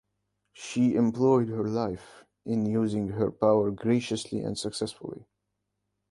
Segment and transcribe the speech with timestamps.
[0.53, 5.27] She employed her life in using her power graciously and successfully.